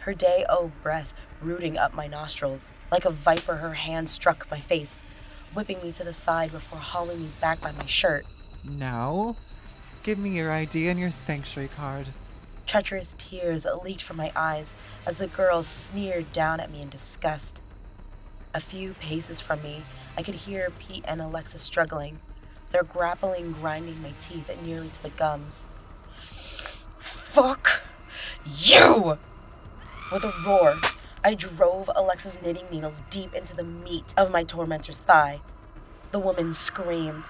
[0.00, 2.72] her day old breath rooting up my nostrils.
[2.90, 5.04] Like a viper, her hand struck my face,
[5.52, 8.24] whipping me to the side before hauling me back by my shirt.
[8.64, 9.36] Now,
[10.02, 12.08] give me your ID and your sanctuary card.
[12.70, 17.62] Treacherous tears leaked from my eyes as the girl sneered down at me in disgust.
[18.54, 19.82] A few paces from me,
[20.16, 22.20] I could hear Pete and Alexa struggling,
[22.70, 25.66] their grappling grinding my teeth and nearly to the gums.
[27.00, 27.82] Fuck
[28.46, 29.18] you!
[30.12, 30.76] With a roar,
[31.24, 35.40] I drove Alexa's knitting needles deep into the meat of my tormentor's thigh.
[36.12, 37.24] The woman screamed,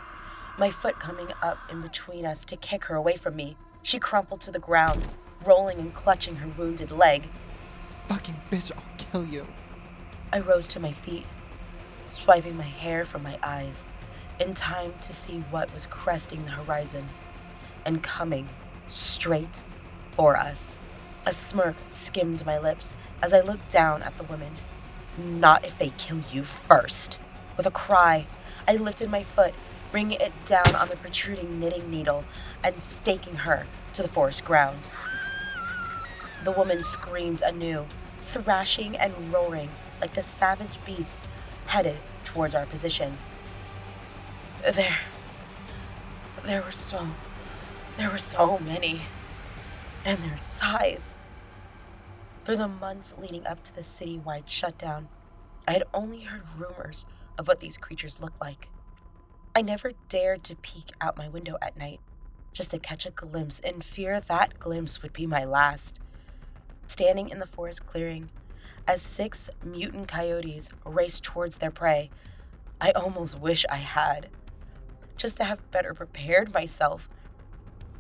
[0.59, 3.57] my foot coming up in between us to kick her away from me.
[3.83, 5.09] She crumpled to the ground,
[5.45, 7.29] rolling and clutching her wounded leg.
[8.09, 9.47] Fucking bitch, I'll kill you.
[10.33, 11.27] I rose to my feet,
[12.09, 13.89] swiping my hair from my eyes,
[14.39, 17.09] in time to see what was cresting the horizon
[17.85, 18.49] and coming
[18.89, 19.67] straight
[20.17, 20.79] for us.
[21.27, 24.55] A smirk skimmed my lips as I looked down at the woman.
[25.19, 27.19] Not if they kill you first.
[27.57, 28.27] With a cry,
[28.67, 29.55] I lifted my foot,
[29.93, 32.25] bringing it down on the protruding knitting needle
[32.65, 34.91] and staking her to the forest ground.
[36.45, 37.87] The woman screamed anew,
[38.23, 41.29] thrashing and roaring like the savage beasts
[41.67, 43.19] headed towards our position.
[44.63, 44.99] There.
[46.45, 47.09] There were so.
[47.99, 49.03] There were so many.
[50.05, 51.15] And their size.
[52.45, 55.09] Through the months leading up to the citywide shutdown,
[55.69, 57.05] I had only heard rumors
[57.39, 58.69] of what these creatures looked like.
[59.55, 62.01] I never dared to peek out my window at night,
[62.53, 66.01] just to catch a glimpse in fear that glimpse would be my last.
[66.91, 68.31] Standing in the forest clearing,
[68.85, 72.11] as six mutant coyotes raced towards their prey,
[72.81, 74.29] I almost wish I had.
[75.17, 77.09] Just to have better prepared myself.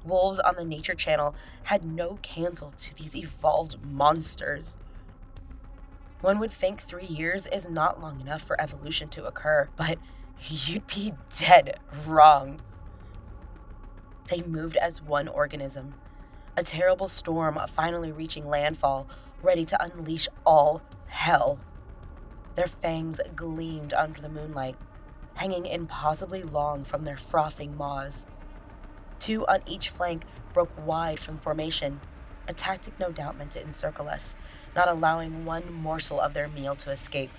[0.05, 4.77] Wolves on the Nature Channel had no candle to these evolved monsters.
[6.21, 9.99] One would think three years is not long enough for evolution to occur, but
[10.43, 12.61] you'd be dead wrong.
[14.27, 15.95] They moved as one organism,
[16.57, 19.07] A terrible storm finally reaching landfall,
[19.43, 21.59] ready to unleash all hell.
[22.57, 24.77] Their fangs gleamed under the moonlight,
[25.35, 28.27] hanging impossibly long from their frothing maws.
[29.19, 32.01] Two on each flank broke wide from formation,
[32.49, 34.35] a tactic no doubt meant to encircle us,
[34.75, 37.31] not allowing one morsel of their meal to escape.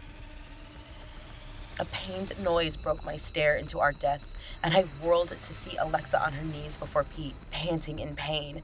[1.79, 6.23] A pained noise broke my stare into our deaths, and I whirled to see Alexa
[6.23, 8.63] on her knees before Pete, panting in pain.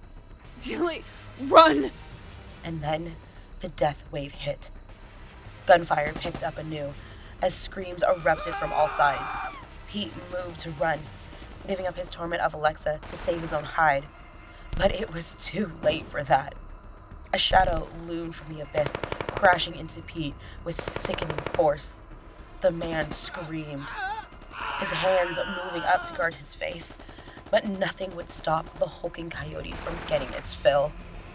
[1.40, 1.92] Run!
[2.64, 3.16] And then
[3.60, 4.72] the death wave hit.
[5.66, 6.94] Gunfire picked up anew
[7.42, 9.36] as screams erupted from all sides.
[9.88, 11.00] Pete moved to run,
[11.68, 14.06] giving up his torment of Alexa to save his own hide.
[14.78, 16.56] But it was too late for that.
[17.34, 18.94] A shadow loomed from the abyss,
[19.28, 22.00] crashing into Pete with sickening force.
[22.62, 23.90] The man screamed,
[24.80, 26.98] his hands moving up to guard his face,
[27.52, 30.92] but nothing would stop the hulking coyote from getting its fill.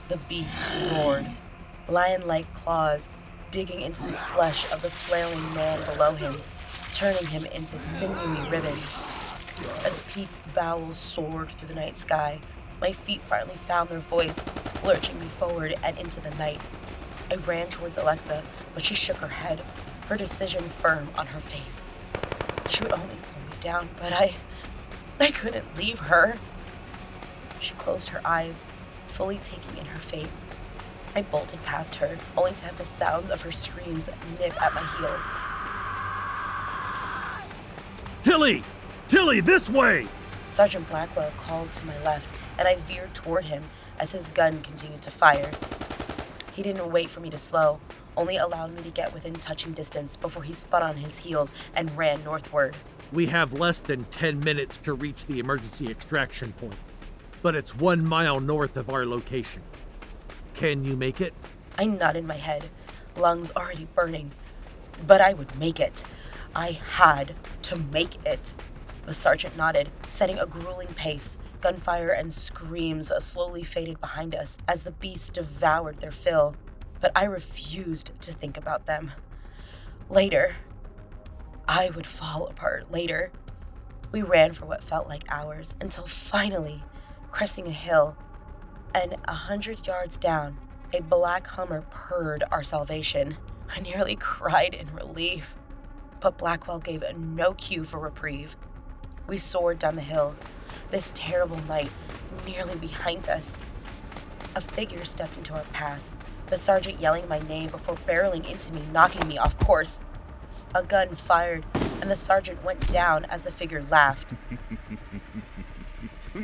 [0.09, 0.61] The beast
[0.93, 1.27] roared,
[1.89, 3.09] lion like claws
[3.51, 6.35] digging into the flesh of the flailing man below him,
[6.93, 9.13] turning him into sinewy ribbons.
[9.85, 12.41] As Pete's bowels soared through the night sky,
[12.81, 14.45] my feet finally found their voice,
[14.83, 16.61] lurching me forward and into the night.
[17.31, 18.43] I ran towards Alexa,
[18.75, 19.63] but she shook her head,
[20.09, 21.85] her decision firm on her face.
[22.69, 24.35] She would only slow me down, but I.
[25.23, 26.37] I couldn't leave her.
[27.61, 28.66] She closed her eyes,
[29.07, 30.27] fully taking in her fate.
[31.14, 34.11] I bolted past her, only to have the sounds of her screams
[34.41, 35.31] nip at my heels.
[38.25, 38.64] Tilly!
[39.07, 40.09] Tilly, this way!
[40.51, 43.62] Sergeant Blackwell called to my left, and I veered toward him
[44.01, 45.53] as his gun continued to fire.
[46.53, 47.79] He didn't wait for me to slow,
[48.16, 51.97] only allowed me to get within touching distance before he spun on his heels and
[51.97, 52.75] ran northward.
[53.13, 56.77] We have less than 10 minutes to reach the emergency extraction point,
[57.43, 59.63] but it's one mile north of our location.
[60.55, 61.35] Can you make it?
[61.77, 62.71] I nodded my head,
[63.15, 64.31] lungs already burning.
[65.07, 66.07] But I would make it.
[66.55, 68.55] I had to make it.
[69.05, 71.37] The sergeant nodded, setting a grueling pace.
[71.61, 76.55] Gunfire and screams slowly faded behind us as the beasts devoured their fill.
[77.01, 79.13] But I refused to think about them.
[80.09, 80.57] Later,
[81.69, 83.31] I would fall apart later.
[84.11, 86.83] We ran for what felt like hours until finally,
[87.31, 88.17] cresting a hill,
[88.95, 90.59] and a hundred yards down,
[90.93, 93.37] a black Hummer purred our salvation.
[93.75, 95.57] I nearly cried in relief,
[96.21, 98.57] but Blackwell gave no cue for reprieve.
[99.27, 100.35] We soared down the hill,
[100.91, 101.91] this terrible night
[102.45, 103.57] nearly behind us.
[104.55, 106.13] A figure stepped into our path,
[106.49, 110.05] the sergeant yelling my name before barreling into me, knocking me off course.
[110.75, 111.66] A gun fired,
[112.01, 114.33] and the sergeant went down as the figure laughed.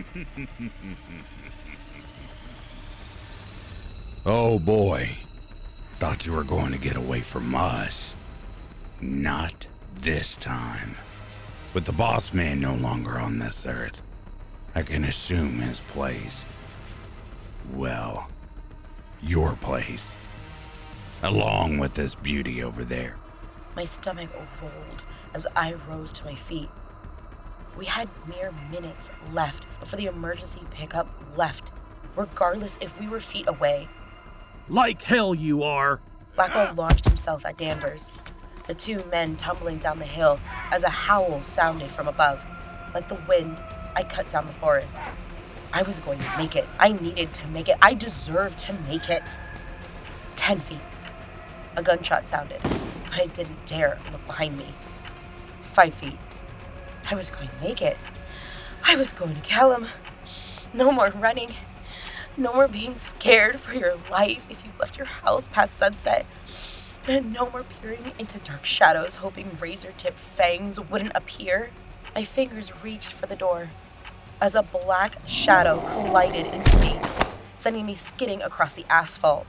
[4.26, 5.16] oh boy.
[5.98, 8.14] Thought you were going to get away from us.
[9.00, 9.66] Not
[10.00, 10.94] this time.
[11.72, 14.02] With the boss man no longer on this earth,
[14.74, 16.44] I can assume his place.
[17.74, 18.28] Well,
[19.22, 20.16] your place.
[21.22, 23.16] Along with this beauty over there.
[23.78, 26.68] My stomach rolled as I rose to my feet.
[27.76, 31.70] We had mere minutes left before the emergency pickup left,
[32.16, 33.88] regardless if we were feet away.
[34.68, 36.00] Like hell you are!
[36.34, 38.10] Blackwell launched himself at Danvers,
[38.66, 40.40] the two men tumbling down the hill
[40.72, 42.44] as a howl sounded from above.
[42.92, 43.62] Like the wind,
[43.94, 45.00] I cut down the forest.
[45.72, 46.66] I was going to make it.
[46.80, 47.76] I needed to make it.
[47.80, 49.38] I deserved to make it.
[50.34, 50.80] Ten feet.
[51.76, 52.60] A gunshot sounded,
[53.12, 54.66] I didn't dare look behind me.
[55.62, 56.18] Five feet.
[57.10, 57.96] I was going to make it.
[58.84, 59.86] I was going to him.
[60.74, 61.50] No more running.
[62.36, 66.26] No more being scared for your life if you left your house past sunset.
[67.06, 71.70] And no more peering into dark shadows, hoping razor tipped fangs wouldn't appear.
[72.14, 73.70] My fingers reached for the door
[74.40, 77.00] as a black shadow collided into me,
[77.56, 79.46] sending me skidding across the asphalt.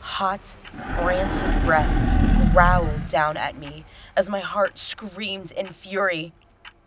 [0.00, 0.56] Hot,
[1.02, 2.27] rancid breath
[2.58, 3.84] growled down at me
[4.16, 6.32] as my heart screamed in fury.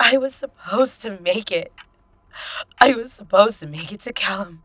[0.02, 1.72] I was supposed to make it.
[2.82, 4.64] I was supposed to make it to Callum.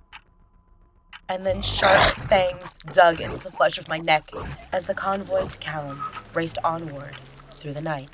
[1.29, 4.31] And then sharp fangs dug into the flesh of my neck
[4.73, 6.03] as the convoy to Callum
[6.35, 7.15] raced onward
[7.55, 8.11] through the night.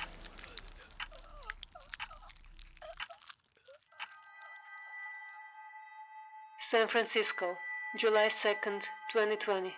[6.69, 7.55] San Francisco,
[7.97, 9.73] July 2nd, 2020.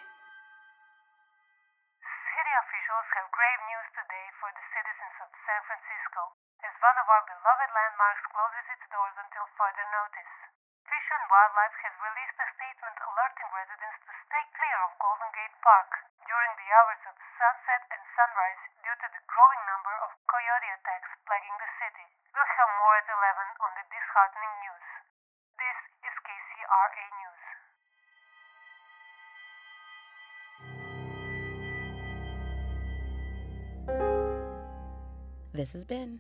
[35.66, 36.20] This has been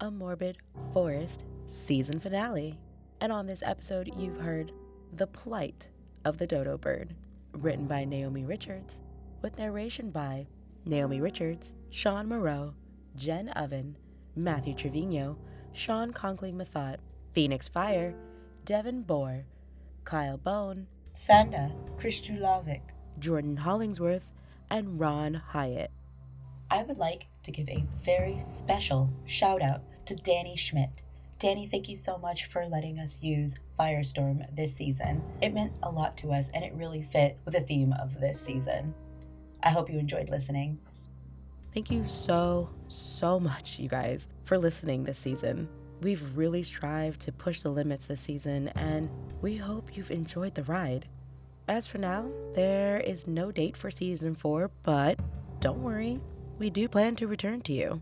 [0.00, 0.56] a Morbid
[0.94, 2.80] Forest season finale.
[3.20, 4.72] And on this episode, you've heard
[5.12, 5.90] The Plight
[6.24, 7.14] of the Dodo Bird,
[7.52, 9.02] written by Naomi Richards,
[9.42, 10.46] with narration by
[10.86, 12.72] Naomi Richards, Sean Moreau,
[13.16, 13.98] Jen Oven,
[14.34, 15.36] Matthew Trevino,
[15.74, 16.96] Sean Conkling Mathot,
[17.34, 18.14] Phoenix Fire,
[18.64, 19.42] Devin Bohr,
[20.04, 22.80] Kyle Bone, Sanda Kristulavic,
[23.18, 24.24] Jordan Hollingsworth,
[24.70, 25.90] and Ron Hyatt.
[26.70, 31.02] I would like to give a very special shout out to Danny Schmidt.
[31.38, 35.22] Danny, thank you so much for letting us use Firestorm this season.
[35.40, 38.40] It meant a lot to us and it really fit with the theme of this
[38.40, 38.94] season.
[39.62, 40.78] I hope you enjoyed listening.
[41.72, 45.68] Thank you so, so much, you guys, for listening this season.
[46.00, 50.64] We've really strived to push the limits this season, and we hope you've enjoyed the
[50.64, 51.06] ride.
[51.68, 55.18] As for now, there is no date for season four, but
[55.60, 56.20] don't worry,
[56.58, 58.00] we do plan to return to you.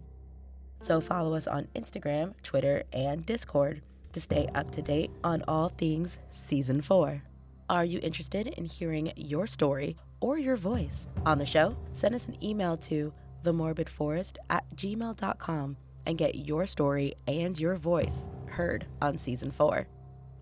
[0.80, 3.82] So follow us on Instagram, Twitter, and Discord
[4.12, 7.22] to stay up to date on all things season four.
[7.68, 11.76] Are you interested in hearing your story or your voice on the show?
[11.92, 13.12] Send us an email to
[13.44, 15.76] themorbidforest at gmail.com
[16.06, 19.86] and get your story and your voice heard on season four.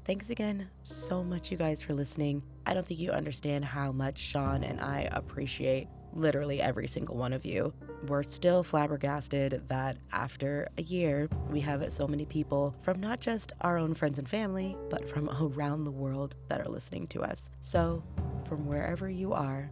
[0.04, 2.42] Thanks again so much, you guys, for listening.
[2.66, 7.32] I don't think you understand how much Sean and I appreciate literally every single one
[7.32, 7.72] of you.
[8.06, 13.52] We're still flabbergasted that after a year, we have so many people from not just
[13.60, 17.50] our own friends and family, but from around the world that are listening to us.
[17.60, 18.02] So,
[18.44, 19.70] from wherever you are,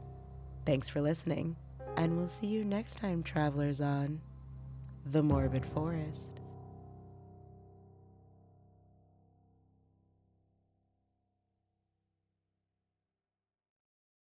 [0.64, 1.56] thanks for listening,
[1.96, 4.20] and we'll see you next time, travelers, on
[5.04, 6.39] The Morbid Forest.